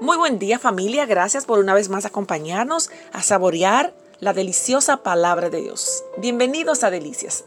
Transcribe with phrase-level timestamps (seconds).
[0.00, 5.50] Muy buen día familia, gracias por una vez más acompañarnos a saborear la deliciosa palabra
[5.50, 6.04] de Dios.
[6.16, 7.44] Bienvenidos a Delicias.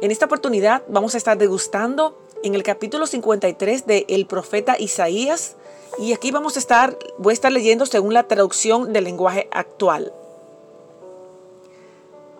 [0.00, 5.56] En esta oportunidad vamos a estar degustando en el capítulo 53 de El profeta Isaías
[5.98, 10.14] y aquí vamos a estar, voy a estar leyendo según la traducción del lenguaje actual.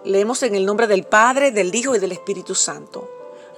[0.03, 3.07] Leemos en el nombre del Padre, del Hijo y del Espíritu Santo.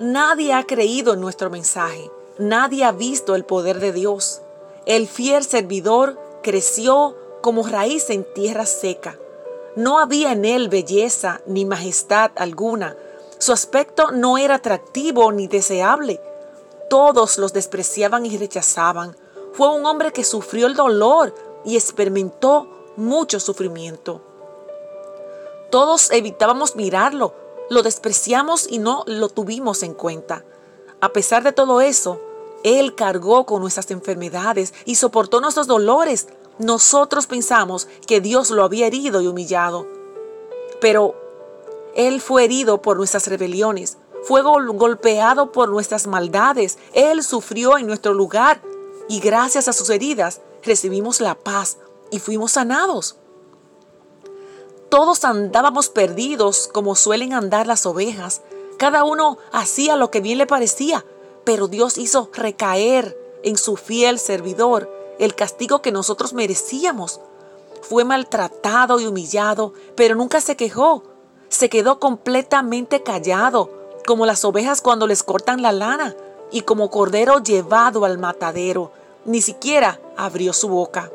[0.01, 4.41] Nadie ha creído en nuestro mensaje, nadie ha visto el poder de Dios.
[4.87, 9.18] El fiel servidor creció como raíz en tierra seca.
[9.76, 12.96] No había en él belleza ni majestad alguna.
[13.39, 16.21] Su aspecto no era atractivo ni deseable.
[16.90, 19.17] Todos los despreciaban y rechazaban.
[19.54, 24.21] Fue un hombre que sufrió el dolor y experimentó mucho sufrimiento.
[25.71, 27.35] Todos evitábamos mirarlo,
[27.71, 30.45] lo despreciamos y no lo tuvimos en cuenta.
[31.01, 32.20] A pesar de todo eso,
[32.64, 36.28] él cargó con nuestras enfermedades y soportó nuestros dolores.
[36.59, 39.87] Nosotros pensamos que Dios lo había herido y humillado.
[40.81, 41.15] Pero
[41.95, 46.79] Él fue herido por nuestras rebeliones, fue golpeado por nuestras maldades.
[46.95, 48.62] Él sufrió en nuestro lugar
[49.09, 51.77] y gracias a sus heridas recibimos la paz
[52.11, 53.17] y fuimos sanados.
[54.89, 58.41] Todos andábamos perdidos como suelen andar las ovejas.
[58.79, 61.05] Cada uno hacía lo que bien le parecía
[61.45, 67.20] pero Dios hizo recaer en su fiel servidor el castigo que nosotros merecíamos.
[67.83, 71.03] Fue maltratado y humillado, pero nunca se quejó.
[71.48, 73.70] Se quedó completamente callado,
[74.06, 76.17] como las ovejas cuando les cortan la lana,
[76.51, 78.91] y como cordero llevado al matadero.
[79.25, 81.11] Ni siquiera abrió su boca.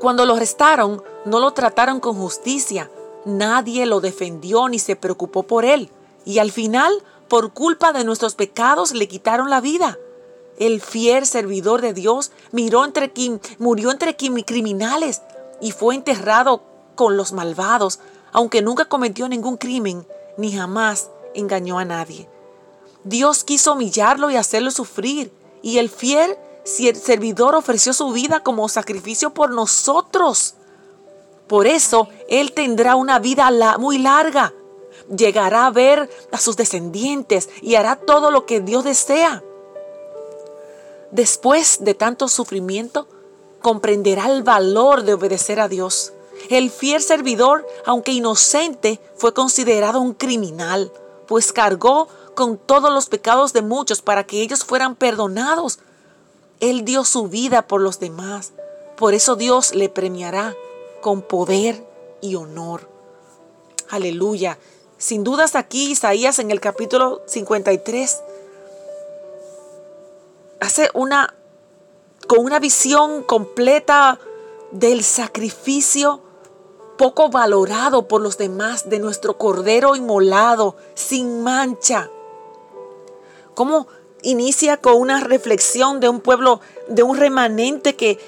[0.00, 2.90] Cuando lo arrestaron, no lo trataron con justicia.
[3.24, 5.90] Nadie lo defendió ni se preocupó por él.
[6.24, 6.92] Y al final
[7.30, 9.96] por culpa de nuestros pecados le quitaron la vida.
[10.58, 15.22] El fiel servidor de Dios murió entre criminales
[15.60, 16.62] y fue enterrado
[16.96, 18.00] con los malvados,
[18.32, 20.06] aunque nunca cometió ningún crimen
[20.36, 22.28] ni jamás engañó a nadie.
[23.04, 25.32] Dios quiso humillarlo y hacerlo sufrir,
[25.62, 30.54] y el fiel servidor ofreció su vida como sacrificio por nosotros.
[31.46, 34.52] Por eso Él tendrá una vida muy larga
[35.14, 39.42] llegará a ver a sus descendientes y hará todo lo que Dios desea.
[41.10, 43.06] Después de tanto sufrimiento,
[43.60, 46.12] comprenderá el valor de obedecer a Dios.
[46.48, 50.92] El fiel servidor, aunque inocente, fue considerado un criminal,
[51.26, 55.80] pues cargó con todos los pecados de muchos para que ellos fueran perdonados.
[56.60, 58.52] Él dio su vida por los demás.
[58.96, 60.54] Por eso Dios le premiará
[61.00, 61.84] con poder
[62.20, 62.88] y honor.
[63.88, 64.58] Aleluya.
[65.00, 68.20] Sin dudas aquí Isaías en el capítulo 53
[70.60, 71.34] hace una
[72.28, 74.18] con una visión completa
[74.72, 76.20] del sacrificio
[76.98, 82.10] poco valorado por los demás de nuestro cordero inmolado sin mancha.
[83.54, 83.88] Cómo
[84.20, 88.18] inicia con una reflexión de un pueblo, de un remanente que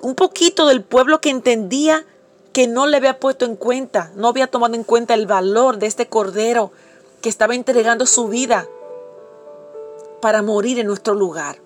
[0.00, 2.06] un poquito del pueblo que entendía
[2.54, 5.86] que no le había puesto en cuenta, no había tomado en cuenta el valor de
[5.86, 6.70] este cordero
[7.20, 8.68] que estaba entregando su vida
[10.22, 11.58] para morir en nuestro lugar.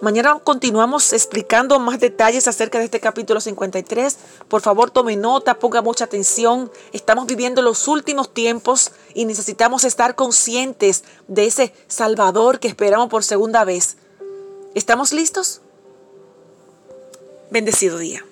[0.00, 4.18] Mañana continuamos explicando más detalles acerca de este capítulo 53.
[4.46, 6.70] Por favor, tome nota, ponga mucha atención.
[6.92, 13.24] Estamos viviendo los últimos tiempos y necesitamos estar conscientes de ese Salvador que esperamos por
[13.24, 13.96] segunda vez.
[14.74, 15.60] ¿Estamos listos?
[17.50, 18.24] Bendecido día.